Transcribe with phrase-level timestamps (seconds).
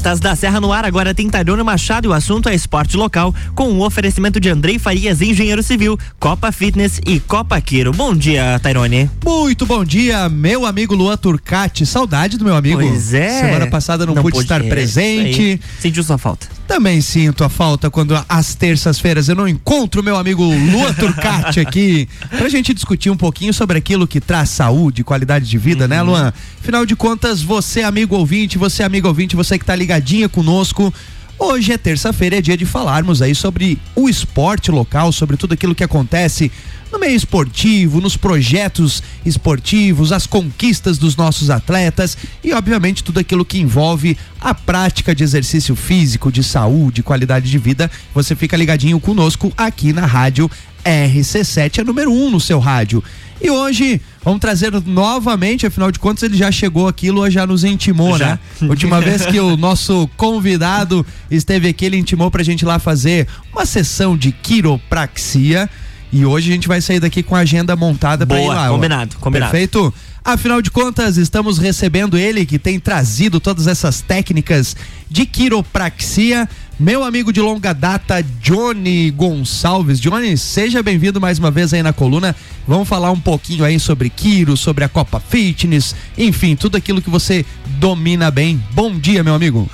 [0.00, 3.34] Pratas da Serra no ar, agora tem Tairone Machado e o assunto é esporte local,
[3.54, 7.92] com o um oferecimento de Andrei Farias, engenheiro civil, Copa Fitness e Copa Quiro.
[7.92, 9.10] Bom dia, Tairone.
[9.22, 11.84] Muito bom dia, meu amigo Luan Turcati.
[11.84, 12.80] Saudade do meu amigo.
[12.80, 13.42] Pois é.
[13.42, 15.60] Semana passada não, não pude estar presente.
[15.78, 16.48] Sentiu sua falta.
[16.66, 22.08] Também sinto a falta quando às terças-feiras eu não encontro meu amigo Luan Turcati aqui
[22.30, 26.06] pra gente discutir um pouquinho sobre aquilo que traz saúde, qualidade de vida, né, uhum.
[26.06, 26.32] né, Luan?
[26.62, 30.94] Afinal de contas, você, amigo ouvinte, você, amigo ouvinte, você que tá ligadinha conosco.
[31.36, 35.74] Hoje é terça-feira, é dia de falarmos aí sobre o esporte local, sobre tudo aquilo
[35.74, 36.52] que acontece
[36.92, 43.44] no meio esportivo, nos projetos esportivos, as conquistas dos nossos atletas e, obviamente, tudo aquilo
[43.44, 47.90] que envolve a prática de exercício físico, de saúde, qualidade de vida.
[48.14, 50.48] Você fica ligadinho conosco aqui na rádio
[50.84, 53.02] RC7, é número 1 um no seu rádio.
[53.40, 57.64] E hoje vamos trazer novamente, afinal de contas ele já chegou aqui, Lua já nos
[57.64, 58.26] intimou, já.
[58.26, 58.38] né?
[58.62, 63.64] Última vez que o nosso convidado esteve aqui, ele intimou pra gente lá fazer uma
[63.66, 65.68] sessão de quiropraxia.
[66.12, 68.68] E hoje a gente vai sair daqui com a agenda montada para ir lá.
[68.68, 69.52] Combinado, combinado.
[69.52, 69.94] Perfeito?
[70.24, 74.76] Afinal de contas, estamos recebendo ele que tem trazido todas essas técnicas
[75.08, 76.48] de quiropraxia.
[76.80, 80.00] Meu amigo de longa data, Johnny Gonçalves.
[80.00, 82.34] Johnny, seja bem-vindo mais uma vez aí na coluna.
[82.66, 87.10] Vamos falar um pouquinho aí sobre Quiro, sobre a Copa Fitness, enfim, tudo aquilo que
[87.10, 87.44] você
[87.78, 88.58] domina bem.
[88.72, 89.68] Bom dia, meu amigo.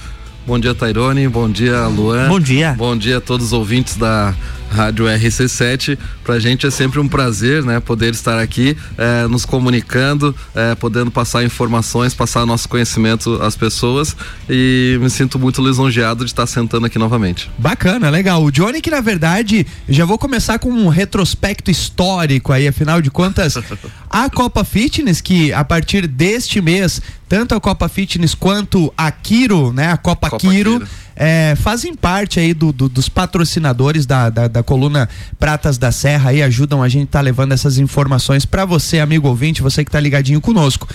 [0.44, 1.28] Bom dia, Tairone.
[1.28, 2.26] Bom dia, Luan.
[2.26, 2.74] Bom dia.
[2.76, 4.34] Bom dia a todos os ouvintes da
[4.70, 5.98] Rádio RC7.
[6.24, 10.74] Para a gente é sempre um prazer, né, poder estar aqui é, nos comunicando, é,
[10.74, 14.16] podendo passar informações, passar nosso conhecimento às pessoas
[14.48, 17.50] e me sinto muito lisonjeado de estar sentando aqui novamente.
[17.58, 18.42] Bacana, legal.
[18.42, 23.10] O Johnny que na verdade já vou começar com um retrospecto histórico aí, afinal de
[23.10, 23.54] contas,
[24.10, 29.72] a Copa Fitness que a partir deste mês tanto a Copa Fitness quanto a Kiro,
[29.72, 34.28] né, a Copa, Copa Kiro, Kiro é, fazem parte aí do, do, dos patrocinadores da,
[34.28, 38.44] da, da, coluna Pratas da Serra e ajudam a gente estar tá levando essas informações
[38.44, 40.86] para você, amigo ouvinte, você que está ligadinho conosco.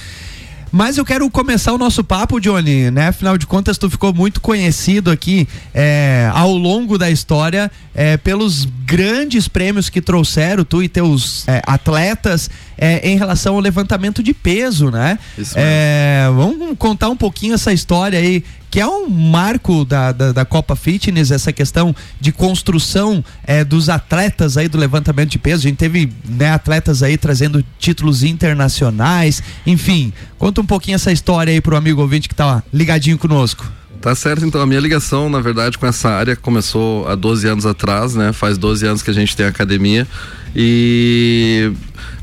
[0.72, 3.09] Mas eu quero começar o nosso papo, Johnny, né?
[3.09, 8.64] Afinal de contas, tu ficou muito conhecido aqui é, ao longo da história é, pelos
[8.86, 14.34] grandes prêmios que trouxeram tu e teus é, atletas é, em relação ao levantamento de
[14.34, 15.20] peso, né?
[15.38, 20.32] Isso é, vamos contar um pouquinho essa história aí que é um marco da, da,
[20.32, 25.68] da, Copa Fitness, essa questão de construção é, dos atletas aí do levantamento de peso.
[25.68, 30.14] A gente teve né, atletas aí trazendo títulos internacionais, enfim.
[30.38, 33.70] Conta um pouquinho essa história aí pro amigo ouvinte que tá ligadinho conosco.
[34.00, 37.66] Tá certo, então a minha ligação, na verdade, com essa área começou há 12 anos
[37.66, 38.32] atrás, né?
[38.32, 40.08] Faz 12 anos que a gente tem academia
[40.56, 41.72] e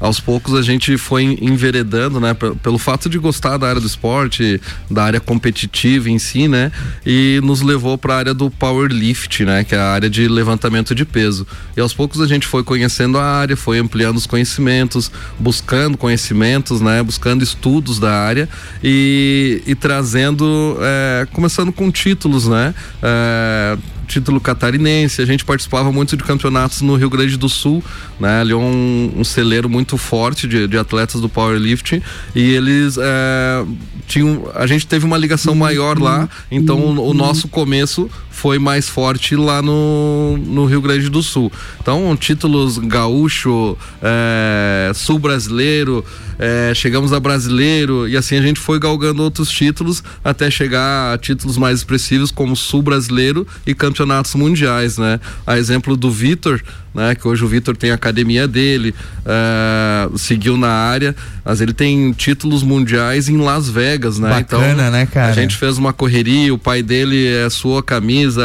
[0.00, 4.60] aos poucos a gente foi enveredando, né, pelo fato de gostar da área do esporte,
[4.90, 6.70] da área competitiva em si, né,
[7.04, 10.94] e nos levou para a área do powerlift, né, que é a área de levantamento
[10.94, 11.46] de peso.
[11.76, 16.80] E aos poucos a gente foi conhecendo a área, foi ampliando os conhecimentos, buscando conhecimentos,
[16.80, 18.48] né, buscando estudos da área
[18.82, 26.16] e, e trazendo, é, começando com títulos, né, é, título catarinense, a gente participava muito
[26.16, 27.84] de campeonatos no Rio Grande do Sul,
[28.18, 28.40] né?
[28.40, 32.02] Ali é um, um celeiro muito forte de, de atletas do powerlifting.
[32.34, 33.64] E eles é,
[34.06, 38.88] tinham, a gente teve uma ligação maior lá, então o, o nosso começo foi mais
[38.88, 41.50] forte lá no, no Rio Grande do Sul.
[41.80, 46.04] Então, títulos gaúcho, é, sul brasileiro,
[46.38, 51.18] é, chegamos a brasileiro e assim a gente foi galgando outros títulos até chegar a
[51.18, 55.18] títulos mais expressivos como sul brasileiro e campeonatos mundiais, né?
[55.44, 56.62] A exemplo do Vitor,
[56.94, 57.14] né?
[57.14, 58.94] Que hoje o Vitor tem a academia dele,
[59.24, 64.28] é, seguiu na área, mas ele tem títulos mundiais em Las Vegas, né?
[64.28, 65.30] Bacana, então, né, cara?
[65.30, 68.42] A gente fez uma correria, o pai dele é, suou a camisa,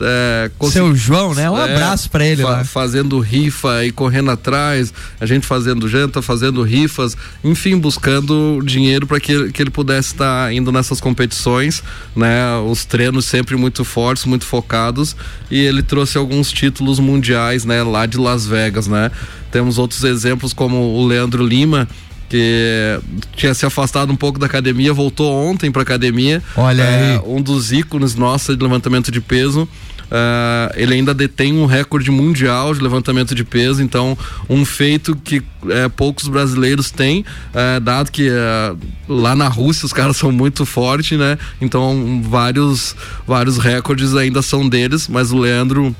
[0.00, 1.50] é, Seu João, né?
[1.50, 2.64] Um é, abraço para ele fa.
[2.64, 9.20] Fazendo rifa e correndo atrás, a gente fazendo janta, fazendo rifas, enfim, buscando dinheiro para
[9.20, 11.82] que, que ele pudesse estar indo nessas competições,
[12.14, 12.56] né?
[12.66, 15.16] Os treinos sempre muito fortes, muito focados
[15.50, 17.82] e ele trouxe alguns títulos mundiais, né?
[17.82, 19.10] Lá de Las Vegas, né?
[19.50, 21.88] Temos outros exemplos como o Leandro Lima,
[22.28, 22.98] que
[23.36, 26.42] tinha se afastado um pouco da academia, voltou ontem para academia.
[26.56, 27.20] Olha é, aí.
[27.26, 29.68] Um dos ícones nossos de levantamento de peso.
[30.12, 34.16] Uh, ele ainda detém um recorde mundial de levantamento de peso, então
[34.46, 37.24] um feito que é, poucos brasileiros têm,
[37.54, 38.74] é, dado que é,
[39.08, 41.38] lá na Rússia os caras são muito fortes, né?
[41.62, 42.94] Então vários,
[43.26, 45.96] vários recordes ainda são deles, mas o Leandro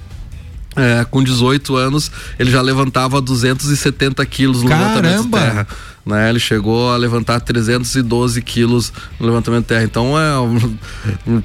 [0.76, 5.66] é, com 18 anos, ele já levantava 270 quilos no levantamento de terra.
[6.04, 6.28] Né?
[6.28, 9.84] Ele chegou a levantar 312 quilos no levantamento de terra.
[9.84, 10.32] Então é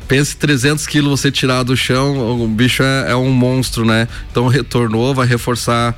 [0.08, 4.08] pense 300 quilos você tirar do chão, o bicho é, é um monstro, né?
[4.32, 5.96] Então retornou, vai reforçar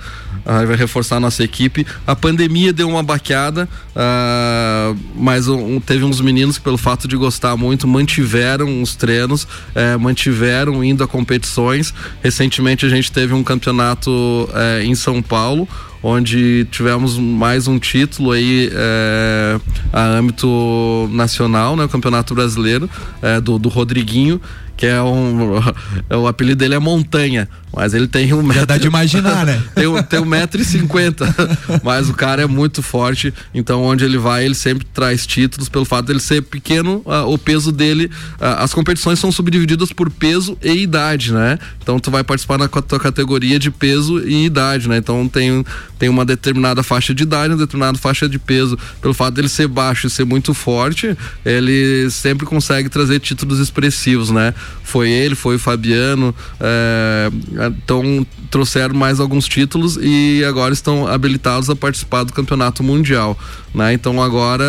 [0.66, 1.86] vai reforçar a nossa equipe.
[2.06, 7.16] A pandemia deu uma baqueada, uh, mas um, teve uns meninos que, pelo fato de
[7.16, 11.94] gostar muito, mantiveram os treinos, eh, mantiveram indo a competições.
[12.22, 15.68] Recentemente a gente teve um campeonato eh, em São Paulo
[16.02, 19.60] onde tivemos mais um título aí é,
[19.92, 22.90] a âmbito nacional, né, o Campeonato Brasileiro
[23.22, 24.42] é, do, do Rodriguinho
[24.80, 25.60] que é um.
[26.10, 28.60] o apelido dele é Montanha, mas ele tem um metro.
[28.60, 29.62] Já dá de imaginar, né?
[29.76, 31.34] tem, um, tem um metro e cinquenta,
[31.84, 35.86] mas o cara é muito forte, então onde ele vai, ele sempre traz títulos pelo
[35.86, 41.34] fato dele ser pequeno, o peso dele, as competições são subdivididas por peso e idade,
[41.34, 41.58] né?
[41.82, 44.98] Então tu vai participar na tua categoria de peso e idade, né?
[44.98, 45.66] Então tem,
[45.98, 48.78] tem uma determinada faixa de idade, uma determinada faixa de peso.
[49.02, 51.16] Pelo fato dele ser baixo e ser muito forte,
[51.46, 54.54] ele sempre consegue trazer títulos expressivos, né?
[54.90, 56.36] foi ele, foi o Fabiano.
[56.60, 57.30] É,
[57.68, 63.38] então trouxeram mais alguns títulos e agora estão habilitados a participar do campeonato mundial.
[63.74, 63.94] Né?
[63.94, 64.66] Então agora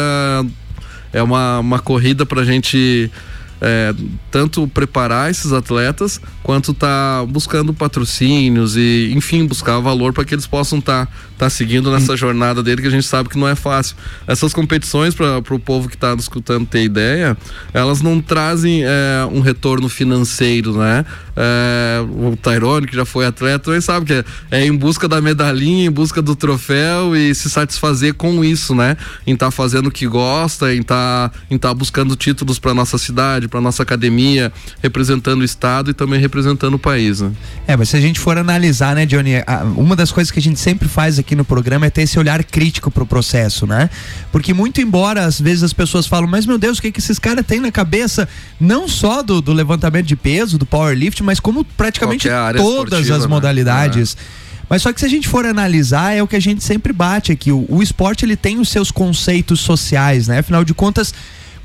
[1.12, 3.10] é uma, uma corrida para a gente
[3.60, 3.94] é,
[4.31, 10.46] tanto preparar esses atletas quanto tá buscando patrocínios e enfim buscar valor para que eles
[10.46, 11.12] possam estar tá,
[11.44, 13.96] tá seguindo nessa jornada dele que a gente sabe que não é fácil
[14.26, 17.37] essas competições para o povo que está escutando ter ideia
[17.72, 21.04] elas não trazem é, um retorno financeiro né
[21.37, 25.20] é, o Tyrone que já foi atleta também sabe que é, é, em busca da
[25.20, 28.96] medalhinha em busca do troféu e se satisfazer com isso né
[29.26, 32.75] em estar tá fazendo o que gosta em estar tá, em tá buscando títulos para
[32.75, 34.52] nossa cidade para nossa academia,
[34.82, 37.20] representando o estado e também representando o país.
[37.20, 37.32] Né?
[37.66, 39.32] É, mas se a gente for analisar, né, Johnny,
[39.76, 42.43] uma das coisas que a gente sempre faz aqui no programa é ter esse olhar
[42.44, 43.91] crítico pro processo, né?
[44.32, 47.19] Porque muito embora às vezes as pessoas falam, mas meu Deus, o que que esses
[47.19, 48.29] caras têm na cabeça,
[48.59, 53.27] não só do, do levantamento de peso, do powerlift, mas como praticamente todas as né?
[53.27, 54.15] modalidades.
[54.17, 54.23] Né?
[54.47, 54.50] É.
[54.71, 57.32] Mas só que se a gente for analisar, é o que a gente sempre bate
[57.32, 57.50] aqui.
[57.50, 60.38] O, o esporte ele tem os seus conceitos sociais, né?
[60.38, 61.12] Afinal de contas,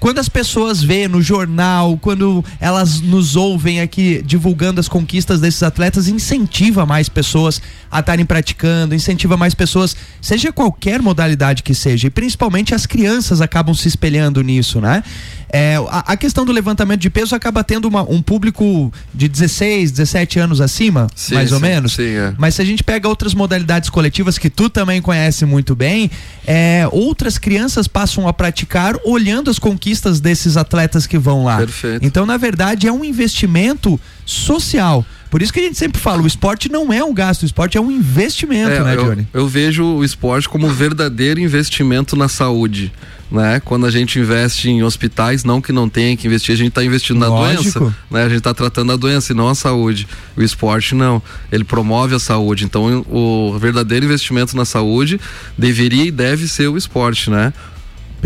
[0.05, 5.63] quando as pessoas vêem no jornal, quando elas nos ouvem aqui divulgando as conquistas desses
[5.63, 7.59] atletas, incentiva mais pessoas
[7.89, 13.41] a estarem praticando, incentiva mais pessoas, seja qualquer modalidade que seja, e principalmente as crianças
[13.41, 15.03] acabam se espelhando nisso, né?
[15.49, 19.91] É, a, a, questão do levantamento de peso acaba tendo uma, um público de 16,
[19.91, 21.93] 17 anos acima, sim, mais ou menos.
[21.93, 22.33] Sim, é.
[22.37, 26.09] Mas se a gente pega outras modalidades coletivas que tu também conhece muito bem,
[26.45, 31.57] é, outras crianças passam a praticar olhando as conquistas desses atletas que vão lá.
[31.57, 32.05] Perfeito.
[32.05, 35.05] Então, na verdade, é um investimento social.
[35.29, 37.77] Por isso que a gente sempre fala, o esporte não é um gasto, o esporte
[37.77, 39.27] é um investimento, é, né, Johnny?
[39.33, 42.91] Eu, eu vejo o esporte como um verdadeiro investimento na saúde.
[43.31, 43.59] Né?
[43.59, 46.83] Quando a gente investe em hospitais, não que não tenha que investir, a gente está
[46.83, 47.79] investindo na Lógico.
[47.79, 48.23] doença, né?
[48.23, 50.07] A gente está tratando a doença e não a saúde.
[50.37, 52.65] O esporte não, ele promove a saúde.
[52.65, 55.19] Então, o verdadeiro investimento na saúde
[55.57, 57.51] deveria e deve ser o esporte, né?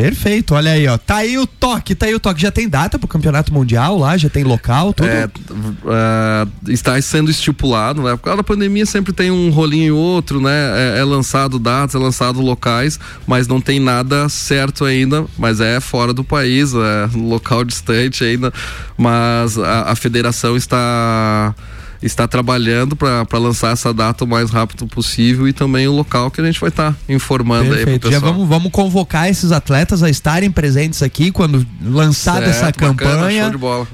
[0.02, 0.98] Perfeito, olha aí, ó.
[0.98, 2.42] Tá aí o toque, tá aí o toque.
[2.42, 5.10] Já tem data pro campeonato mundial lá, já tem local, tudo?
[5.10, 8.12] É, uh, está sendo estipulado, né?
[8.12, 10.96] Por causa da pandemia sempre tem um rolinho e outro, né?
[10.96, 12.98] É, é, lançado datas, é lançado locais,
[13.28, 18.54] mas não tem nada certo ainda, mas é fora do país, é local distante ainda,
[18.98, 21.54] mas a, a federação está
[22.02, 26.40] está trabalhando para lançar essa data o mais rápido possível e também o local que
[26.40, 27.90] a gente vai estar tá informando Perfeito.
[27.90, 28.22] aí pro pessoal.
[28.22, 33.52] Já vamos, vamos convocar esses atletas a estarem presentes aqui quando lançada essa campanha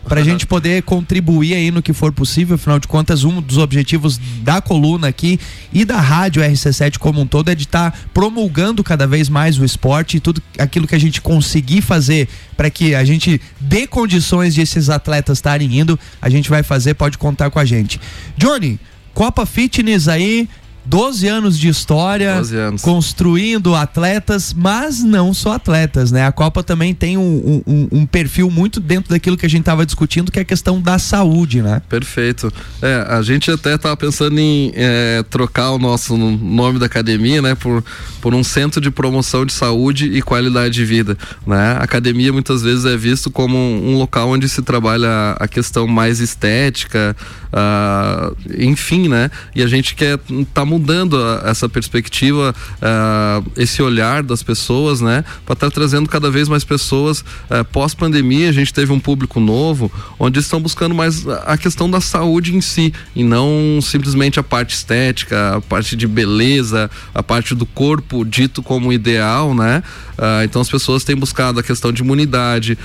[0.07, 2.55] para a gente poder contribuir aí no que for possível.
[2.55, 5.39] Afinal de contas, um dos objetivos da coluna aqui
[5.73, 9.57] e da rádio RC7 como um todo é de estar tá promulgando cada vez mais
[9.57, 13.85] o esporte e tudo aquilo que a gente conseguir fazer para que a gente dê
[13.85, 17.94] condições de esses atletas estarem indo, a gente vai fazer, pode contar com a gente.
[18.37, 18.79] Johnny,
[19.13, 20.47] Copa Fitness aí,
[20.85, 22.81] 12 anos de história, 12 anos.
[22.81, 26.25] construindo atletas, mas não só atletas, né?
[26.25, 29.85] A Copa também tem um, um, um perfil muito dentro daquilo que a gente estava
[29.85, 31.81] discutindo, que é a questão da saúde, né?
[31.89, 32.53] Perfeito.
[32.81, 37.55] É, a gente até estava pensando em é, trocar o nosso nome da academia, né?
[37.55, 37.83] Por,
[38.21, 41.77] por um centro de promoção de saúde e qualidade de vida, né?
[41.79, 45.87] A academia muitas vezes é visto como um, um local onde se trabalha a questão
[45.87, 47.15] mais estética,
[47.47, 49.31] uh, enfim, né?
[49.55, 50.19] E a gente quer
[50.53, 50.74] tá mudando
[51.15, 55.23] a, essa perspectiva, uh, esse olhar das pessoas, né?
[55.45, 57.21] Para estar tá trazendo cada vez mais pessoas.
[57.21, 62.01] Uh, Pós-pandemia, a gente teve um público novo, onde estão buscando mais a questão da
[62.01, 67.53] saúde em si, e não simplesmente a parte estética, a parte de beleza, a parte
[67.53, 69.83] do corpo dito como ideal, né?
[70.17, 72.77] Uh, então as pessoas têm buscado a questão de imunidade,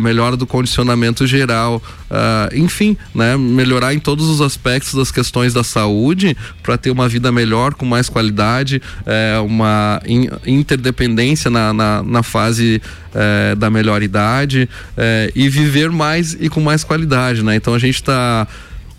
[0.00, 1.82] melhora do condicionamento geral,
[2.54, 3.36] enfim, né?
[3.36, 7.84] Melhorar em todos os aspectos das questões da saúde para ter uma vida melhor, com
[7.84, 12.80] mais qualidade, uh, uma in interdependência na, na, na fase
[13.14, 17.56] eh, da melhor idade eh, e viver mais e com mais qualidade, né?
[17.56, 18.46] Então a gente está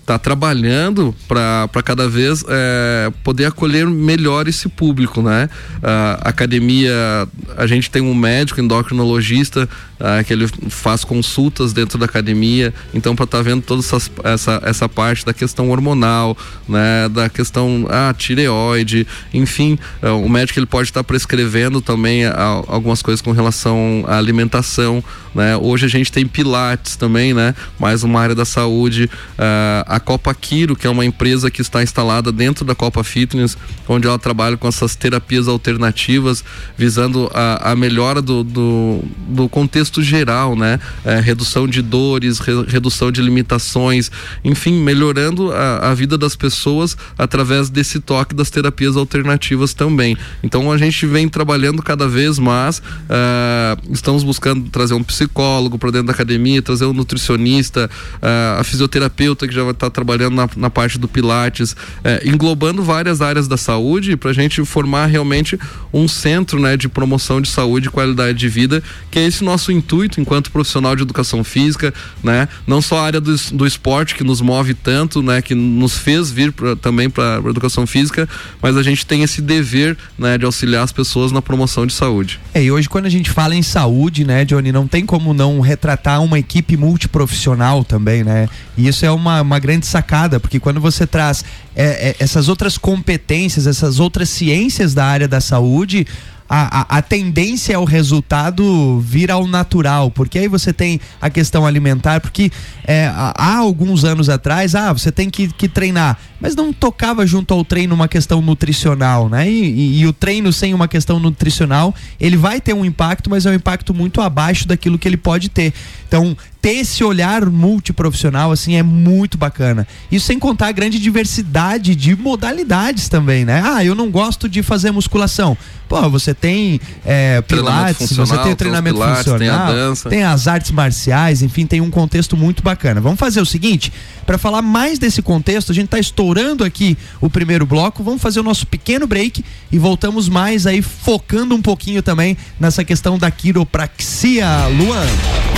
[0.08, 5.50] está trabalhando para cada vez é, poder acolher melhor esse público, né?
[5.84, 7.27] A academia,
[7.58, 9.67] a gente tem um médico endocrinologista
[10.00, 13.98] é, que ele faz consultas dentro da academia, então para estar tá vendo toda essa,
[14.24, 16.38] essa, essa parte da questão hormonal,
[16.68, 17.10] né?
[17.10, 22.63] Da questão ah, tireoide, enfim, é, o médico ele pode estar tá prescrevendo também a,
[22.68, 25.04] algumas coisas com relação à alimentação,
[25.38, 25.56] né?
[25.56, 27.54] Hoje a gente tem pilates também, né?
[27.80, 31.84] Mais uma área da saúde, uh, a Copa Quiro, que é uma empresa que está
[31.84, 33.56] instalada dentro da Copa Fitness,
[33.88, 36.44] onde ela trabalha com essas terapias alternativas,
[36.75, 40.79] visando a, a melhora do, do, do, contexto geral, né?
[41.03, 44.12] É, redução de dores, re, redução de limitações,
[44.44, 50.17] enfim, melhorando a, a vida das pessoas através desse toque das terapias alternativas também.
[50.44, 55.91] Então a gente vem trabalhando cada vez mais, uh, estamos buscando trazer um psicólogo para
[55.91, 60.36] dentro da academia, trazer um nutricionista, uh, a fisioterapeuta que já vai estar tá trabalhando
[60.36, 65.08] na, na, parte do Pilates, é, englobando várias áreas da saúde para a gente formar
[65.08, 65.58] realmente
[65.94, 69.72] um centro né, de promoção de saúde e qualidade de vida, que é esse nosso
[69.78, 71.94] intuito enquanto profissional de educação física,
[72.24, 72.48] né?
[72.66, 75.42] Não só a área do, do esporte que nos move tanto, né?
[75.42, 78.28] Que nos fez vir pra, também para a educação física,
[78.62, 80.38] mas a gente tem esse dever, né?
[80.38, 82.40] De auxiliar as pessoas na promoção de saúde.
[82.54, 85.60] É, e hoje quando a gente fala em saúde, né, Johnny, não tem como não
[85.60, 88.50] retratar uma equipe multiprofissional também, né?
[88.78, 91.44] E isso é uma, uma grande sacada, porque quando você traz
[91.76, 96.08] é, é, essas outras competências, essas outras ciências da área da saúde,
[96.50, 101.30] a, a, a, tendência é o resultado vir ao natural, porque aí você tem a
[101.30, 102.51] questão alimentar, porque
[102.86, 107.54] é, há alguns anos atrás, ah, você tem que, que treinar, mas não tocava junto
[107.54, 109.50] ao treino uma questão nutricional, né?
[109.50, 113.46] E, e, e, o treino sem uma questão nutricional, ele vai ter um impacto, mas
[113.46, 115.74] é um impacto muito abaixo daquilo que ele pode ter.
[116.08, 119.88] Então, ter esse olhar multiprofissional, assim, é muito bacana.
[120.12, 123.62] Isso sem contar a grande diversidade de modalidades também, né?
[123.64, 125.58] Ah, eu não gosto de fazer musculação.
[125.88, 130.72] Pô, você tem é, pilates, você tem o treinamento pilates, funcional, tem, tem, as artes
[130.72, 133.00] marciais, enfim, tem um contexto muito bacana.
[133.00, 133.94] Vamos fazer o seguinte,
[134.26, 138.42] para falar mais desse contexto, a gente está estourando aqui o primeiro bloco, vamos fazer
[138.42, 143.32] o nosso pequeno break e voltamos mais aí focando um pouquinho também nessa questão da
[143.32, 145.57] quiropraxia, Luan.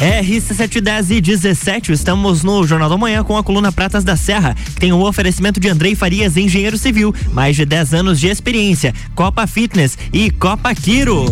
[0.00, 4.54] RC710 e 17, estamos no Jornal da Manhã com a coluna Pratas da Serra.
[4.78, 8.94] Tem o um oferecimento de Andrei Farias, engenheiro civil, mais de 10 anos de experiência,
[9.14, 11.26] Copa Fitness e Copa Quiro.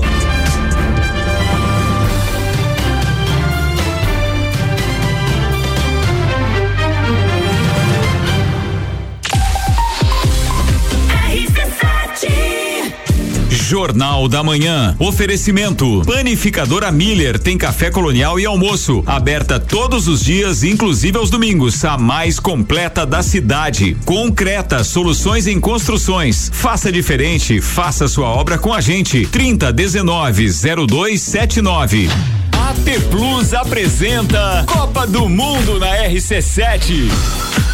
[13.75, 14.95] Jornal da Manhã.
[15.01, 16.05] Oferecimento.
[16.07, 19.03] Panificadora Miller tem café colonial e almoço.
[19.05, 21.85] Aberta todos os dias, inclusive aos domingos.
[21.85, 23.97] A mais completa da cidade.
[24.05, 26.53] Concreta, soluções em construções.
[26.55, 29.27] Faça diferente, faça sua obra com a gente.
[29.27, 30.53] 30 19
[30.87, 32.09] 0279.
[32.53, 37.74] AT Plus apresenta Copa do Mundo na RC7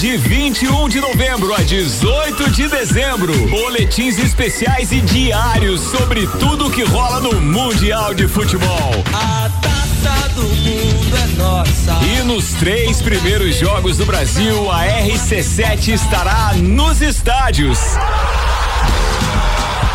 [0.00, 3.34] de 21 de novembro a 18 de dezembro.
[3.48, 9.04] Boletins especiais e diários sobre tudo que rola no Mundial de Futebol.
[9.12, 11.98] A taça do mundo é nossa.
[12.02, 17.78] E nos três primeiros jogos do Brasil, a RC7 estará nos estádios.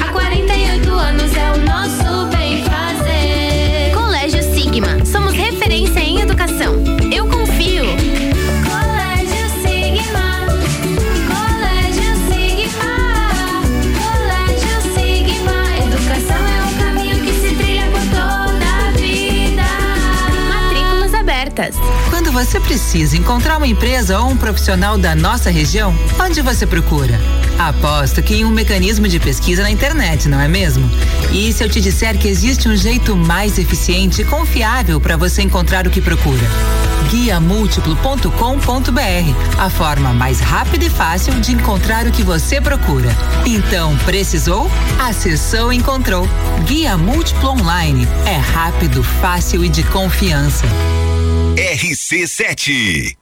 [0.00, 3.92] Há 48 anos é o nosso bem fazer.
[3.94, 5.04] Colégio Sigma.
[5.04, 6.74] Somos referência em educação.
[7.12, 7.84] Eu confio.
[8.64, 10.46] Colégio Sigma.
[11.26, 12.94] Colégio Sigma.
[13.98, 15.56] Colégio Sigma.
[15.86, 19.62] Educação é um caminho que se trilha por toda a vida.
[20.48, 21.76] Matrículas abertas.
[22.08, 27.18] Quando você precisa encontrar uma empresa ou um profissional da nossa região, onde você procura?
[27.58, 30.90] Aposto que em um mecanismo de pesquisa na internet, não é mesmo?
[31.32, 35.42] E se eu te disser que existe um jeito mais eficiente e confiável para você
[35.42, 36.46] encontrar o que procura?
[37.12, 43.10] guiamúltiplo.com.br, a forma mais rápida e fácil de encontrar o que você procura.
[43.44, 44.70] Então, precisou?
[44.98, 46.26] Acessou e encontrou.
[46.64, 48.08] Guia Múltiplo Online.
[48.26, 50.64] É rápido, fácil e de confiança.
[51.56, 53.21] RC7.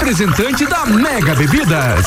[0.01, 2.05] da Mega Bebidas.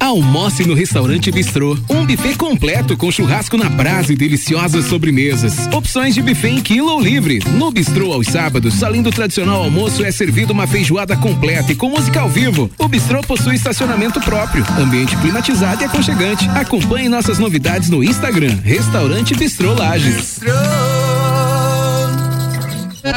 [0.00, 1.78] Almoce no restaurante Bistrô.
[1.88, 5.68] Um buffet completo com churrasco na brasa e deliciosas sobremesas.
[5.72, 7.38] Opções de buffet em quilo ou livre.
[7.56, 11.88] No Bistrô aos sábados, além do tradicional almoço, é servido uma feijoada completa e com
[11.88, 12.68] música ao vivo.
[12.76, 16.48] O Bistrô possui estacionamento próprio, ambiente climatizado e aconchegante.
[16.48, 18.58] Acompanhe nossas novidades no Instagram.
[18.64, 20.16] Restaurante Bistrô Lages.
[20.16, 20.99] Bistrô.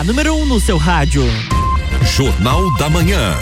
[0.00, 1.22] A número 1 um no seu rádio.
[2.16, 3.36] Jornal da Manhã.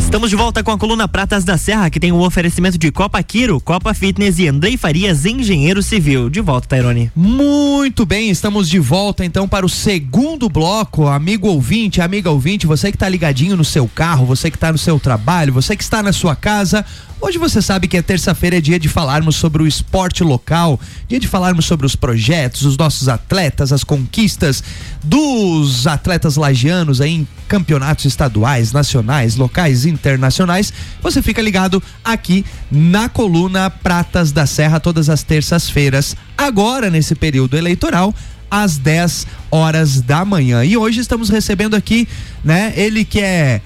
[0.00, 2.90] Estamos de volta com a coluna Pratas da Serra, que tem o um oferecimento de
[2.90, 6.28] Copa Quiro, Copa Fitness e Andrei Farias, engenheiro civil.
[6.28, 7.12] De volta, Tairone.
[7.14, 11.06] Muito bem, estamos de volta então para o segundo bloco.
[11.06, 14.78] Amigo ouvinte, amiga ouvinte, você que está ligadinho no seu carro, você que está no
[14.78, 16.84] seu trabalho, você que está na sua casa.
[17.24, 21.18] Hoje você sabe que é terça-feira, é dia de falarmos sobre o esporte local, dia
[21.18, 24.62] de falarmos sobre os projetos, os nossos atletas, as conquistas
[25.02, 30.70] dos atletas lagianos aí em campeonatos estaduais, nacionais, locais, internacionais.
[31.00, 37.56] Você fica ligado aqui na coluna Pratas da Serra todas as terças-feiras, agora nesse período
[37.56, 38.14] eleitoral
[38.50, 40.62] às 10 horas da manhã.
[40.62, 42.06] E hoje estamos recebendo aqui,
[42.44, 43.62] né, ele que é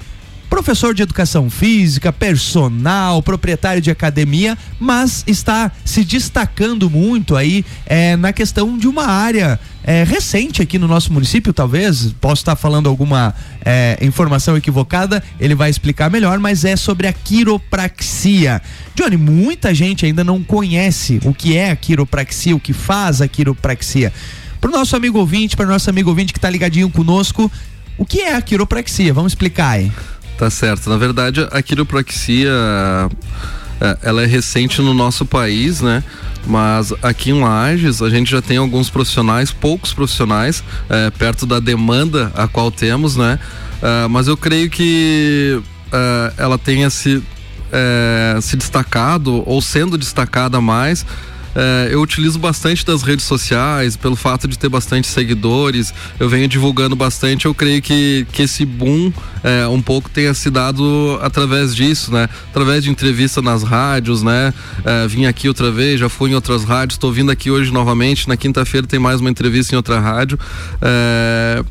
[0.49, 8.17] professor de educação física, personal, proprietário de academia, mas está se destacando muito aí é,
[8.17, 12.89] na questão de uma área é, recente aqui no nosso município, talvez, posso estar falando
[12.89, 13.35] alguma
[13.65, 18.61] é, informação equivocada, ele vai explicar melhor, mas é sobre a quiropraxia.
[18.95, 23.29] Johnny, muita gente ainda não conhece o que é a quiropraxia, o que faz a
[23.29, 24.13] quiropraxia.
[24.61, 27.51] Para o nosso amigo ouvinte, para o nosso amigo ouvinte que está ligadinho conosco,
[27.97, 29.13] o que é a quiropraxia?
[29.15, 29.91] Vamos explicar aí.
[30.39, 30.89] Tá certo.
[30.89, 32.49] Na verdade, a quiropraxia
[33.81, 36.03] é, ela é recente no nosso país, né?
[36.47, 41.59] Mas aqui em Lages a gente já tem alguns profissionais, poucos profissionais, é, perto da
[41.59, 43.39] demanda a qual temos, né?
[43.83, 45.61] É, mas eu creio que
[45.93, 47.23] é, ela tenha se,
[48.41, 51.05] se destacado ou sendo destacada mais
[51.59, 56.47] é, eu utilizo bastante das redes sociais, pelo fato de ter bastante seguidores, eu venho
[56.47, 57.47] divulgando bastante.
[57.47, 62.29] Eu creio que, que esse boom é, um pouco tenha se dado através disso, né?
[62.51, 64.55] Através de entrevista nas rádios, né?
[64.85, 68.29] É, vim aqui outra vez, já fui em outras rádios, estou vindo aqui hoje novamente.
[68.29, 70.39] Na quinta-feira tem mais uma entrevista em outra rádio.
[70.81, 71.65] É,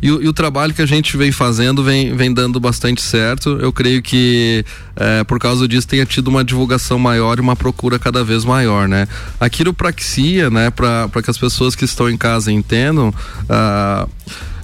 [0.00, 3.58] e, e, o trabalho que a gente vem fazendo vem, vem dando bastante certo.
[3.60, 4.64] Eu creio que
[4.96, 8.88] é, por causa disso tenha tido uma divulgação maior e uma procura cada vez maior,
[8.88, 9.06] né?
[9.40, 14.08] A quiropraxia, né, para que as pessoas que estão em casa entendam, uh,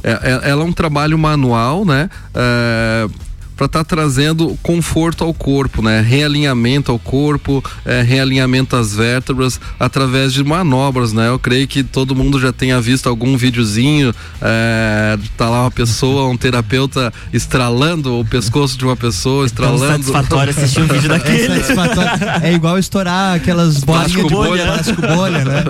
[0.03, 2.09] é, ela é um trabalho manual, né?
[2.35, 3.28] Uh,
[3.59, 6.01] para estar tá trazendo conforto ao corpo, né?
[6.01, 11.29] Realinhamento ao corpo, é, realinhamento às vértebras através de manobras, né?
[11.29, 16.29] Eu creio que todo mundo já tenha visto algum videozinho, é, tá lá uma pessoa,
[16.29, 19.87] um terapeuta estralando o pescoço de uma pessoa, estralando.
[19.87, 21.55] É satisfatório assistir um vídeo daquele.
[21.55, 25.65] É, é igual estourar aquelas bolinhas de bolha, bolha, bolha né?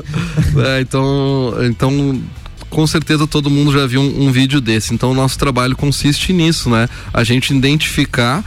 [0.77, 2.21] É, então, então
[2.71, 4.95] com certeza todo mundo já viu um, um vídeo desse.
[4.95, 6.89] Então o nosso trabalho consiste nisso, né?
[7.13, 8.45] A gente identificar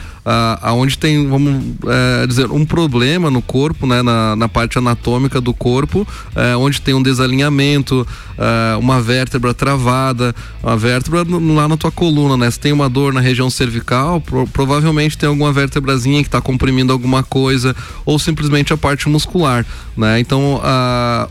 [0.62, 5.54] aonde tem, vamos é, dizer, um problema no corpo, né, na, na parte anatômica do
[5.54, 8.08] corpo, é, onde tem um desalinhamento,
[8.38, 11.24] é, uma vértebra travada, uma vértebra
[11.56, 12.50] lá na tua coluna, né?
[12.52, 16.94] Se tem uma dor na região cervical, pro, provavelmente tem alguma vértebrazinha que está comprimindo
[16.94, 19.66] alguma coisa, ou simplesmente a parte muscular,
[19.98, 20.20] né?
[20.20, 20.62] Então,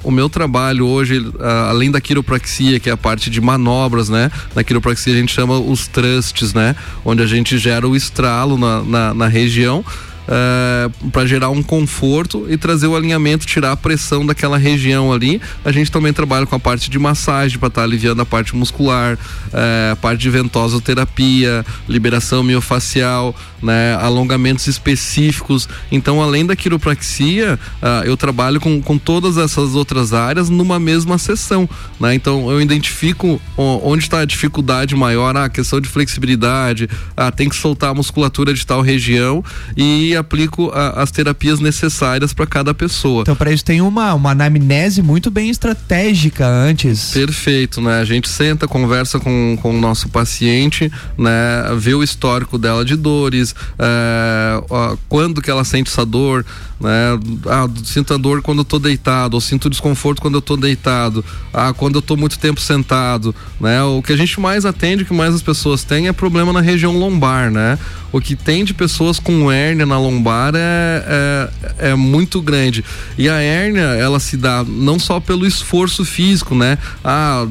[0.03, 1.25] o meu trabalho hoje,
[1.69, 4.31] além da quiropraxia, que é a parte de manobras, né?
[4.55, 6.75] Na quiropraxia a gente chama os trusts, né?
[7.05, 11.63] Onde a gente gera o estralo na, na, na região uh, eh, para gerar um
[11.63, 15.41] conforto e trazer o alinhamento, tirar a pressão daquela região ali.
[15.65, 18.55] A gente também trabalha com a parte de massagem para estar tá aliviando a parte
[18.55, 25.69] muscular, uh, a parte de ventosoterapia, liberação miofacial, né, alongamentos específicos.
[25.91, 31.19] Então, além da quiropraxia, uh, eu trabalho com, com todas essas outras áreas numa mesma
[31.19, 31.69] sessão.
[31.99, 32.15] Né?
[32.15, 37.49] Então, eu identifico onde está a dificuldade maior, ah, a questão de flexibilidade, ah, tem
[37.49, 39.45] que soltar a musculatura de tal região
[39.77, 43.23] e aplico a, as terapias necessárias para cada pessoa.
[43.23, 47.11] Então, para isso tem uma, uma anamnese muito bem estratégica antes.
[47.13, 48.01] Perfeito, né?
[48.01, 51.31] A gente senta, conversa com, com o nosso paciente, né?
[51.79, 56.45] Vê o histórico dela de dores, é, ó, quando que ela sente essa dor,
[56.81, 57.19] né?
[57.47, 61.25] Ah, sinto a dor quando eu tô deitado, ou sinto desconforto quando eu tô deitado,
[61.53, 63.83] ah, quando eu tô muito tempo sentado, né?
[63.83, 66.97] O que a gente mais atende, que mais as pessoas têm é problema na região
[66.97, 67.79] lombar, né?
[68.13, 72.85] O que tem de pessoas com hérnia na lombar é, é, é muito grande.
[73.17, 76.77] E a hérnia, ela se dá não só pelo esforço físico, né?
[77.05, 77.47] Ah,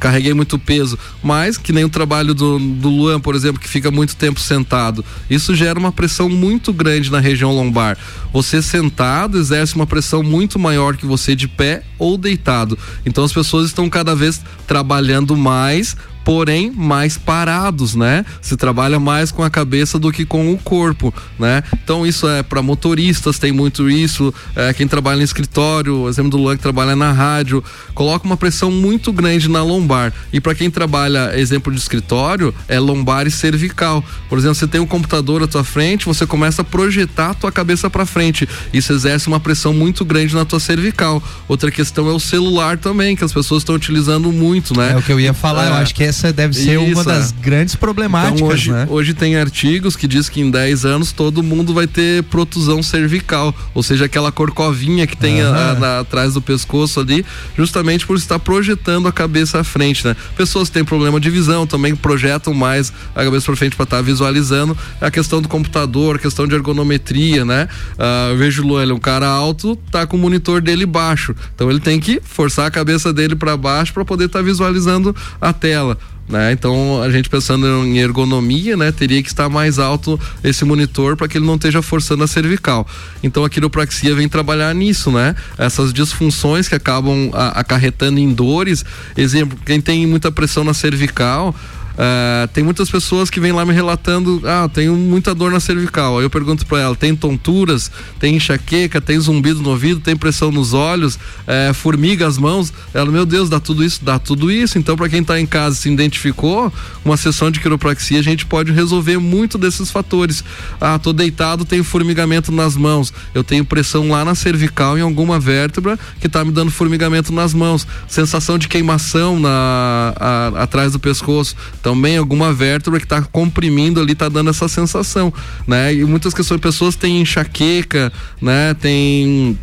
[0.00, 3.90] carreguei muito peso, mas que nem o trabalho do, do Luan, por exemplo, que fica
[3.90, 5.04] muito tempo sentado.
[5.28, 7.98] Isso gera uma pressão muito grande na região lombar.
[8.32, 12.78] Você sentado exerce uma pressão muito maior que você de pé ou deitado.
[13.04, 15.96] Então as pessoas estão cada vez trabalhando mais
[16.28, 18.22] porém mais parados, né?
[18.42, 21.62] Se trabalha mais com a cabeça do que com o corpo, né?
[21.82, 26.36] Então isso é para motoristas, tem muito isso, é, quem trabalha em escritório, exemplo do
[26.36, 27.64] Luan que trabalha na rádio,
[27.94, 30.12] coloca uma pressão muito grande na lombar.
[30.30, 34.04] E para quem trabalha, exemplo de escritório, é lombar e cervical.
[34.28, 37.50] Por exemplo, você tem um computador à tua frente, você começa a projetar a tua
[37.50, 38.46] cabeça para frente.
[38.70, 41.22] Isso exerce uma pressão muito grande na tua cervical.
[41.48, 44.92] Outra questão é o celular também, que as pessoas estão utilizando muito, né?
[44.92, 46.92] É o que eu ia falar, é, eu acho que essa essa deve ser Isso,
[46.92, 47.34] uma das é.
[47.40, 48.86] grandes problemáticas, então, hoje, né?
[48.90, 53.54] Hoje tem artigos que diz que em 10 anos todo mundo vai ter protusão cervical,
[53.74, 57.24] ou seja, aquela corcovinha que tem a, a, atrás do pescoço ali,
[57.56, 60.16] justamente por estar projetando a cabeça à frente, né?
[60.36, 63.96] Pessoas que têm problema de visão também projetam mais a cabeça para frente para estar
[63.98, 67.68] tá visualizando a questão do computador, a questão de ergonometria, né?
[67.94, 71.80] Uh, vejo o Luan, um cara alto, tá com o monitor dele baixo, então ele
[71.80, 75.96] tem que forçar a cabeça dele para baixo para poder estar tá visualizando a tela.
[76.28, 76.52] Né?
[76.52, 81.26] Então a gente pensando em ergonomia, né, teria que estar mais alto esse monitor para
[81.26, 82.86] que ele não esteja forçando a cervical.
[83.22, 85.34] Então a quiropraxia vem trabalhar nisso, né?
[85.56, 88.84] Essas disfunções que acabam a, acarretando em dores.
[89.16, 91.54] Exemplo, quem tem muita pressão na cervical,
[91.98, 96.18] Uh, tem muitas pessoas que vêm lá me relatando, ah, tenho muita dor na cervical.
[96.18, 100.52] Aí eu pergunto para ela, tem tonturas, tem enxaqueca, tem zumbido no ouvido, tem pressão
[100.52, 102.72] nos olhos, é, formiga as mãos.
[102.94, 104.78] Ela, meu Deus, dá tudo isso, dá tudo isso.
[104.78, 106.72] Então, para quem está em casa se identificou,
[107.04, 110.44] uma sessão de quiropraxia a gente pode resolver muito desses fatores.
[110.80, 115.40] Ah, tô deitado, tenho formigamento nas mãos, eu tenho pressão lá na cervical em alguma
[115.40, 121.00] vértebra que está me dando formigamento nas mãos, sensação de queimação na a, atrás do
[121.00, 121.56] pescoço,
[121.88, 125.32] também alguma vértebra que está comprimindo ali, está dando essa sensação,
[125.66, 125.94] né?
[125.94, 128.74] E muitas pessoas têm enxaqueca, né?
[128.74, 129.58] Tem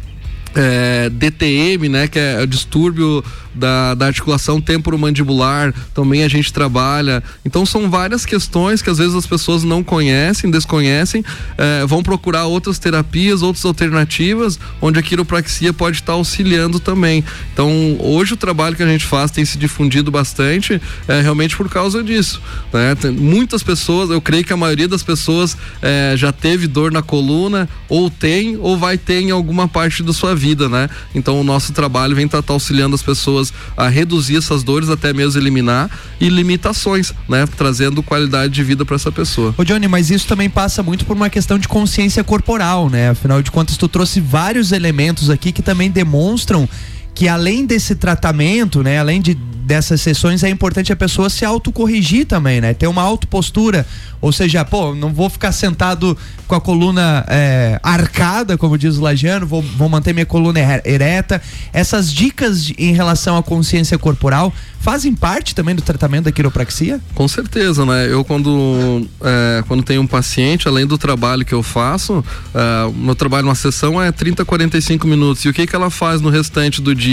[0.55, 7.23] é, DTM, né, que é o distúrbio da, da articulação temporomandibular, também a gente trabalha.
[7.43, 11.23] Então são várias questões que às vezes as pessoas não conhecem, desconhecem,
[11.57, 17.23] é, vão procurar outras terapias, outras alternativas, onde a quiropraxia pode estar auxiliando também.
[17.53, 21.69] Então hoje o trabalho que a gente faz tem se difundido bastante, é, realmente por
[21.69, 22.41] causa disso.
[22.73, 22.95] Né?
[22.95, 27.01] Tem muitas pessoas, eu creio que a maioria das pessoas é, já teve dor na
[27.01, 30.88] coluna, ou tem, ou vai ter em alguma parte da sua vida vida, né?
[31.15, 34.89] Então o nosso trabalho vem estar tá, tá auxiliando as pessoas a reduzir essas dores,
[34.89, 35.89] até mesmo eliminar
[36.21, 37.47] e limitações, né?
[37.58, 39.55] Trazendo qualidade de vida para essa pessoa.
[39.58, 43.10] Ô Johnny, mas isso também passa muito por uma questão de consciência corporal, né?
[43.10, 46.69] Afinal de contas, tu trouxe vários elementos aqui que também demonstram
[47.15, 49.34] que além desse tratamento, né, além de
[49.65, 52.73] dessas sessões é importante a pessoa se autocorrigir também, né?
[52.73, 53.86] Ter uma autopostura,
[54.21, 56.15] ou seja, pô, não vou ficar sentado
[56.47, 61.41] com a coluna é, arcada, como diz o Lagiano, vou, vou manter minha coluna ereta.
[61.73, 67.01] Essas dicas em relação à consciência corporal fazem parte também do tratamento da quiropraxia?
[67.15, 68.08] Com certeza, né?
[68.08, 72.23] Eu quando, é, quando tenho um paciente, além do trabalho que eu faço,
[72.54, 75.43] é, meu trabalho numa sessão é 30, 45 minutos.
[75.43, 77.04] E o que que ela faz no restante do dia?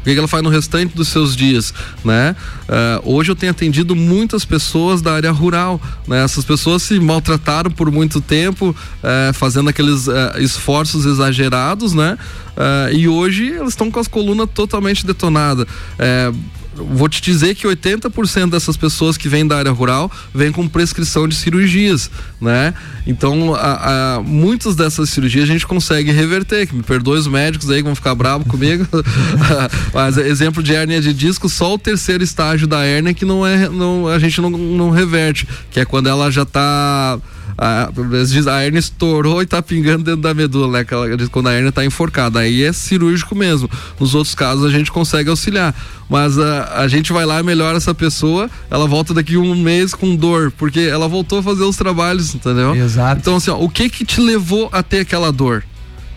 [0.00, 2.36] O que que ela faz no restante dos seus dias, né?
[2.68, 6.22] É, hoje eu tenho atendido muitas pessoas da área rural, né?
[6.24, 12.16] Essas pessoas se maltrataram por muito tempo, é, fazendo aqueles é, esforços exagerados, né?
[12.56, 15.66] É, e hoje elas estão com as colunas totalmente detonadas.
[16.80, 21.28] Vou te dizer que 80% dessas pessoas que vêm da área rural vêm com prescrição
[21.28, 22.74] de cirurgias, né?
[23.06, 27.70] Então, a, a, muitas dessas cirurgias a gente consegue reverter, que me perdoe os médicos
[27.70, 28.86] aí que vão ficar bravos comigo,
[29.92, 33.68] mas exemplo de hérnia de disco, só o terceiro estágio da hérnia que não é,
[33.68, 37.18] não, a gente não, não reverte, que é quando ela já está
[37.60, 37.90] a,
[38.54, 40.80] a hernia estourou e tá pingando dentro da medula, né?
[40.80, 42.38] Aquela, quando a hernia tá enforcada.
[42.38, 43.68] Aí é cirúrgico mesmo.
[44.00, 45.74] Nos outros casos a gente consegue auxiliar.
[46.08, 50.16] Mas a, a gente vai lá, melhora essa pessoa, ela volta daqui um mês com
[50.16, 52.74] dor, porque ela voltou a fazer os trabalhos, entendeu?
[52.74, 53.20] Exato.
[53.20, 55.62] Então, assim, ó, o que que te levou a ter aquela dor?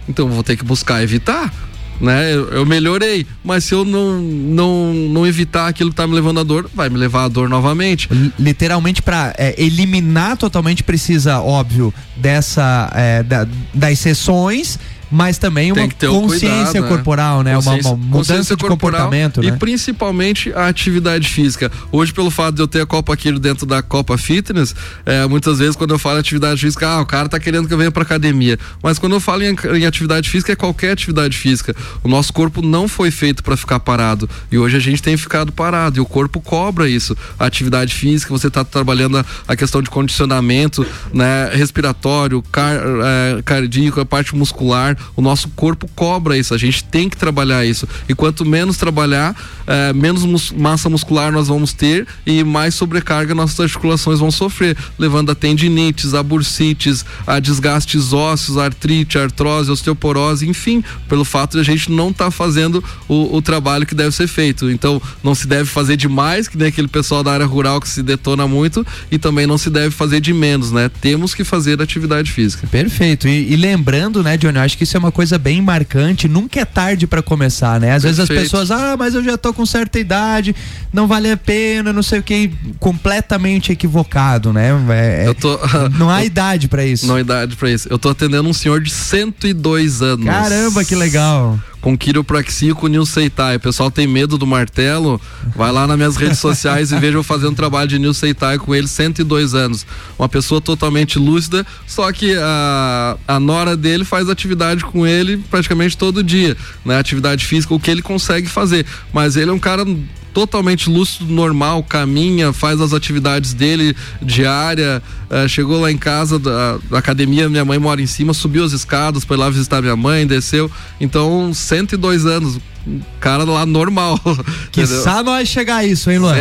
[0.08, 1.54] Então, vou ter que buscar evitar
[2.00, 2.34] né?
[2.34, 6.40] Eu, eu, melhorei, mas se eu não, não, não evitar aquilo que tá me levando
[6.40, 8.10] a dor, vai me levar a dor novamente.
[8.38, 14.80] Literalmente para é, eliminar totalmente precisa, óbvio, dessa é, da, das sessões
[15.14, 16.88] mas também uma consciência cuidado, né?
[16.88, 17.54] corporal, né?
[17.54, 19.58] Consciência, uma, uma, mudança de comportamento, e né?
[19.58, 21.72] principalmente a atividade física.
[21.92, 25.60] Hoje, pelo fato de eu ter a Copa Aquilo dentro da Copa Fitness, é, muitas
[25.60, 28.02] vezes quando eu falo atividade física, ah, o cara tá querendo que eu venha pra
[28.02, 28.58] academia.
[28.82, 31.76] Mas quando eu falo em, em atividade física, é qualquer atividade física.
[32.04, 34.28] O nosso corpo não foi feito para ficar parado.
[34.52, 36.00] E hoje a gente tem ficado parado.
[36.00, 37.16] E o corpo cobra isso.
[37.38, 41.52] A atividade física, você tá trabalhando a, a questão de condicionamento, né?
[41.54, 47.10] Respiratório, car, é, cardíaco, a parte muscular o nosso corpo cobra isso, a gente tem
[47.10, 47.88] que trabalhar isso.
[48.08, 49.36] E quanto menos trabalhar,
[49.66, 54.78] é, menos mus massa muscular nós vamos ter e mais sobrecarga nossas articulações vão sofrer,
[54.98, 61.60] levando a tendinites, a bursites, a desgastes ósseos, artrite, artrose, osteoporose, enfim, pelo fato de
[61.60, 64.70] a gente não estar tá fazendo o, o, trabalho que deve ser feito.
[64.70, 68.02] Então, não se deve fazer demais, que nem aquele pessoal da área rural que se
[68.02, 70.90] detona muito, e também não se deve fazer de menos, né?
[71.02, 72.68] Temos que fazer atividade física.
[72.68, 73.28] Perfeito.
[73.28, 76.28] E, e lembrando, né, Johnny, acho que isso é uma coisa bem marcante.
[76.28, 77.94] Nunca é tarde para começar, né?
[77.94, 78.28] Às Perfeito.
[78.28, 80.56] vezes as pessoas, ah, mas eu já tô com certa idade,
[80.92, 84.72] não vale a pena, não sei o que, completamente equivocado, né?
[84.90, 85.60] É, eu tô,
[85.98, 87.08] não há idade para isso.
[87.08, 87.88] Não há idade para isso.
[87.90, 90.26] Eu tô atendendo um senhor de 102 anos.
[90.26, 93.58] Caramba, que legal com quiropraxia com Nil Seitai.
[93.58, 95.20] O pessoal tem medo do martelo,
[95.54, 98.74] vai lá nas minhas redes sociais e veja eu fazendo trabalho de Nil Seitai com
[98.74, 99.86] ele, 102 anos.
[100.18, 105.98] Uma pessoa totalmente lúcida, só que a, a nora dele faz atividade com ele praticamente
[105.98, 106.98] todo dia, né?
[106.98, 108.86] Atividade física, o que ele consegue fazer.
[109.12, 109.86] Mas ele é um cara
[110.34, 115.02] totalmente lúcido, normal, caminha, faz as atividades dele diária.
[115.30, 118.72] Uh, chegou lá em casa da, da, academia, minha mãe mora em cima, subiu as
[118.72, 120.70] escadas, foi lá visitar minha mãe, desceu.
[121.00, 124.20] Então, 102 anos, um cara lá normal.
[124.72, 126.34] Que só nós chegar a isso, hein, Luan?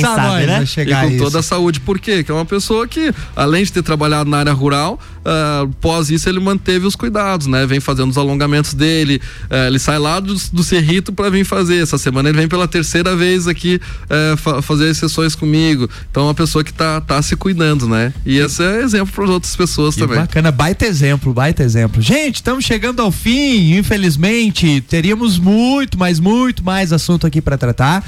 [0.00, 0.64] Só nós né?
[0.64, 1.24] chegar e com a isso.
[1.24, 1.78] toda a saúde.
[1.78, 2.24] Por quê?
[2.24, 6.28] Que é uma pessoa que, além de ter trabalhado na área rural, uh, pós isso
[6.28, 7.66] ele manteve os cuidados, né?
[7.66, 11.82] Vem fazendo os alongamentos dele, uh, ele sai lá do, do Cerrito para vir fazer.
[11.82, 15.88] Essa semana ele vem pela terceira vez aqui uh, fa fazer as sessões comigo.
[16.10, 18.12] Então é uma pessoa que tá, tá se cuidando, né?
[18.24, 20.18] E esse é exemplo para outras pessoas que também.
[20.18, 22.00] Bacana, baita exemplo, baita exemplo.
[22.00, 28.04] Gente, estamos chegando ao fim, infelizmente, teríamos muito, mas muito mais assunto aqui para tratar.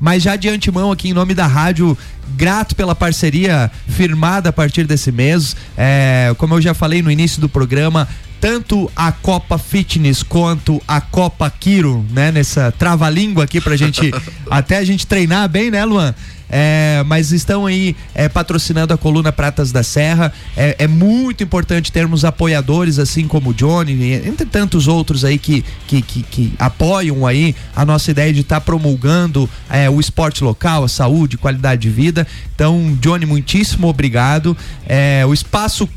[0.00, 1.96] Mas já de antemão aqui em nome da rádio,
[2.30, 5.54] grato pela parceria firmada a partir desse mês.
[5.76, 8.08] É, como eu já falei no início do programa,
[8.40, 12.32] tanto a Copa Fitness quanto a Copa Quiro, né?
[12.32, 14.10] Nessa trava-língua aqui pra gente,
[14.50, 16.14] até a gente treinar bem, né, Luan?
[16.52, 20.32] É, mas estão aí é, patrocinando a coluna Pratas da Serra.
[20.56, 25.64] É, é, muito importante termos apoiadores assim como o Johnny, entre tantos outros aí que,
[25.86, 30.42] que, que, que apoiam aí a nossa ideia de estar tá promulgando é, o esporte
[30.42, 32.26] local, a saúde, qualidade de vida.
[32.52, 34.56] Então, Johnny, muitíssimo obrigado.
[34.88, 35.88] É, o espaço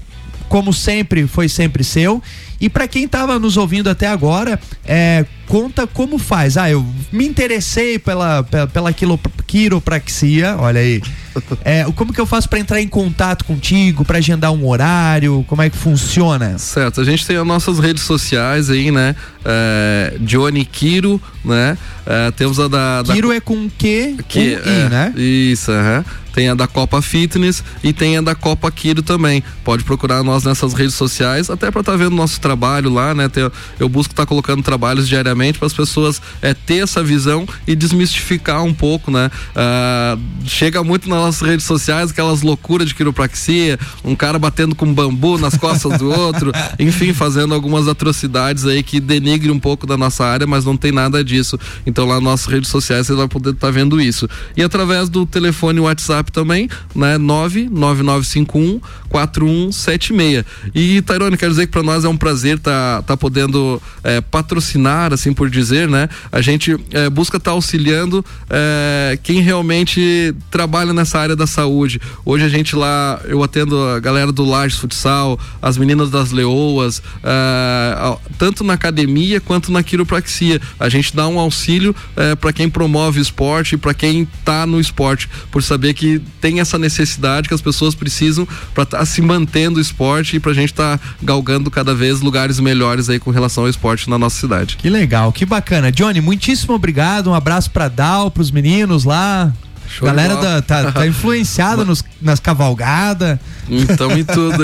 [0.54, 2.22] como sempre, foi sempre seu.
[2.62, 6.58] E para quem estava nos ouvindo até agora, é, conta como faz.
[6.58, 11.02] Ah, eu me interessei pela, pela, pela quiropraxia, olha aí.
[11.66, 15.44] É, como que eu faço para entrar em contato contigo, para agendar um horário?
[15.48, 16.60] Como é que funciona?
[16.60, 19.16] Certo, a gente tem as nossas redes sociais aí, né?
[19.44, 21.76] É, Johnny Quiro, né?
[22.06, 23.02] É, temos a da.
[23.02, 23.14] da...
[23.16, 25.14] Quiro é com Q, que, com I, né?
[25.18, 26.06] Isso, aham.
[26.34, 29.44] Tem a da Copa Fitness e tem a da Copa Quiro também.
[29.64, 33.30] Pode procurar nós nessas redes sociais, até para estar tá vendo nosso trabalho lá, né?
[33.30, 37.48] Tem, eu busco estar tá colocando trabalhos diariamente para as pessoas é, ter essa visão
[37.68, 39.30] e desmistificar um pouco, né?
[39.56, 44.92] Uh, chega muito nas nossas redes sociais aquelas loucuras de quiropraxia, um cara batendo com
[44.92, 49.98] bambu nas costas do outro, enfim, fazendo algumas atrocidades aí que denigre um pouco da
[49.98, 51.60] nossa área, mas não tem nada disso.
[51.86, 54.28] Então lá nas nossas redes sociais você vai poder estar tá vendo isso.
[54.58, 57.18] E através do telefone WhatsApp também, né?
[57.18, 58.82] 99951
[59.14, 60.44] 4176.
[60.74, 65.14] E Tairone, quero dizer que para nós é um prazer tá, tá podendo é, patrocinar,
[65.14, 66.10] assim por dizer, né?
[66.32, 72.02] A gente é, busca estar tá auxiliando é, quem realmente trabalha nessa área da saúde.
[72.26, 77.02] Hoje a gente lá, eu atendo a galera do Lages Futsal, as meninas das Leoas,
[78.40, 80.60] tanto na academia quanto na quiropraxia.
[80.80, 81.96] A gente dá um auxílio
[82.40, 87.48] para quem promove esporte para quem está no esporte, por saber que tem essa necessidade
[87.48, 90.72] que as pessoas precisam para estar tá se mantendo o esporte e para a gente
[90.72, 94.78] estar tá galgando cada vez lugares melhores aí com relação ao esporte na nossa cidade.
[94.78, 95.92] Que legal, que bacana.
[95.92, 97.30] Johnny, muitíssimo obrigado.
[97.30, 99.54] Um abraço para Dal, para os meninos lá.
[99.88, 103.40] Show Galera da, tá, tá influenciada nos, nas cavalgadas.
[103.70, 104.64] Então, em tudo.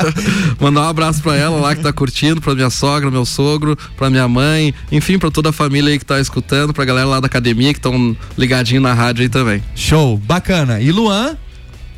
[0.60, 4.10] Mandar um abraço pra ela lá que tá curtindo, pra minha sogra, meu sogro, pra
[4.10, 7.26] minha mãe, enfim, pra toda a família aí que tá escutando, pra galera lá da
[7.26, 9.62] academia que estão ligadinho na rádio aí também.
[9.74, 10.80] Show, bacana.
[10.80, 11.36] E Luan?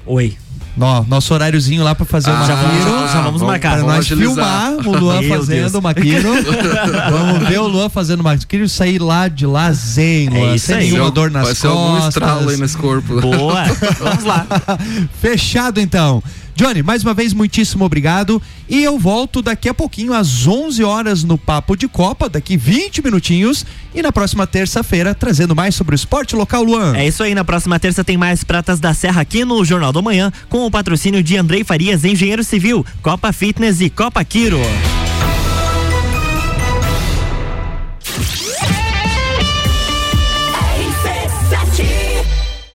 [0.07, 0.37] Oi.
[0.79, 2.91] No, nosso horáriozinho lá para fazer ah, o maquiro.
[2.91, 3.79] Já, já vamos marcar.
[3.79, 6.29] Para nós filmar o Luan fazendo o maquiro.
[7.11, 10.55] vamos ver o Luan fazendo o maquiro sair lá de lá zen, Luan.
[10.55, 10.91] É sem aí.
[10.91, 11.71] nenhuma dor nas Vai costas.
[11.71, 13.21] Vai ser algum estralo aí nesse corpo.
[13.21, 13.65] Boa.
[13.99, 14.47] vamos lá.
[15.21, 16.23] Fechado então.
[16.59, 18.43] Johnny, mais uma vez, muitíssimo obrigado.
[18.69, 23.01] E eu volto daqui a pouquinho, às 11 horas, no Papo de Copa, daqui 20
[23.01, 23.65] minutinhos.
[23.95, 26.97] E na próxima terça-feira, trazendo mais sobre o esporte local, Luan.
[26.97, 30.03] É isso aí, na próxima terça tem mais Pratas da Serra aqui no Jornal do
[30.03, 34.59] Manhã, com o patrocínio de Andrei Farias, engenheiro civil, Copa Fitness e Copa Quiro.